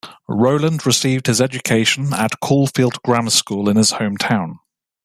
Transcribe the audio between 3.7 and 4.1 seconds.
his